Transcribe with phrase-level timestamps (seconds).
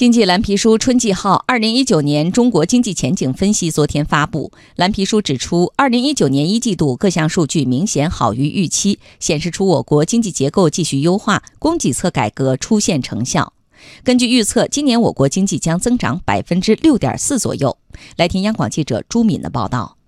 [0.00, 4.50] 经济蓝皮书春季号二零一九年中国经济前景分析昨天发布。
[4.76, 13.52] 蓝皮书指出，二零一九年一季度各项数据明显好于预期，显示出我国经济结构继续优化，供给侧改革出现成效。
[14.02, 17.76] 根据预测，今年我国经济将增长百分之六点四左右。
[18.16, 19.98] 来听央广记者朱敏的报道。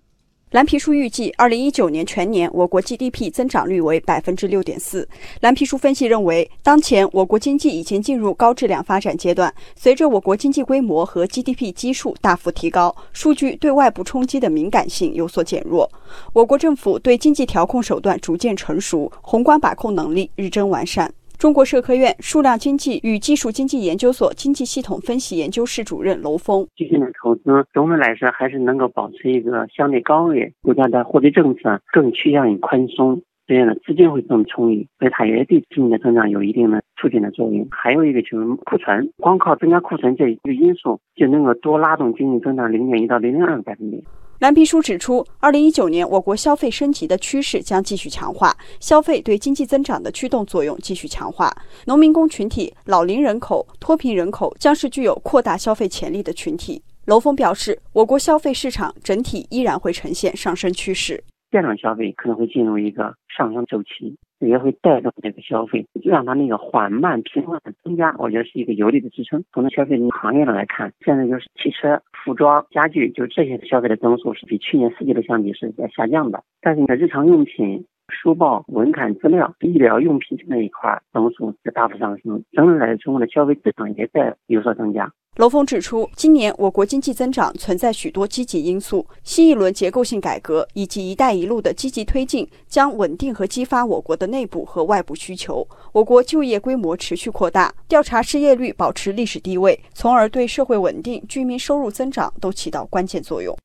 [0.53, 5.09] 蓝皮书预计，二零一九年全年我国 GDP 增长率为百分之六点四。
[5.41, 15.91] 蓝皮书分析认为，当前我国经济已经进入高质量发展阶段，随着我国经济规模和 GDP 基数大幅提高，数据对外部冲击的敏感性有所减弱。
[16.35, 21.11] 我国政府对经济调控手段逐渐成熟，宏观把控能力日臻完善。
[21.43, 27.43] 中国社科院数量经济与技术经济研究所经济系统分析研究室主任娄峰：最近的投资
[27.73, 37.67] 总的来说还是能够保持一个相对高位，国家的货币政策更趋向于宽松，这样的资金会更充裕，所以它也对经济的增长有一定的促进的作用。
[37.73, 44.01] 还有一个就是库存，光靠增加库存这一个因素就能够多拉动经济增长零点一到零点二个百分点。
[44.43, 51.49] 蓝皮书指出，二零一九年我国消费升级的趋势将继续强化，消费对经济增长的驱动作用继续强化。
[51.87, 56.83] 农民工群体、老龄人口、脱贫人口将是具有扩大消费潜力的群体。
[57.07, 61.23] 娄峰表示，我国消费市场整体依然会呈现上升趋势。
[61.53, 69.45] 电商消费可能会进入一个上升周期，也会带动这个消费，让它那个缓慢平稳的增加，我觉得是一个有力的支撑。
[69.53, 76.43] 从消费行业上来看，现在就是汽车、服装、家具，就这些消费的增速是比去年四季度相比是在下降的。
[76.61, 77.87] 但是你的日常用品、
[78.23, 85.13] 书报、文刊资料、医疗用品那一块增速是大幅上升，整体来说中国的消费市场也在有所增加。
[85.39, 95.67] 娄峰指出，今年我国经济增长存在许多积极因素，新一轮结构性改革以及“一带一路”的积极推进，将稳定和激发我国的内部和外部需求。
[95.93, 103.57] 我国就业规模持续扩大，调查失业率保持历史低位，从而对社会稳定、居民收入增长都起到关键作用。